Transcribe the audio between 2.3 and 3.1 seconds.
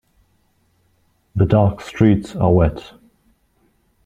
are wet.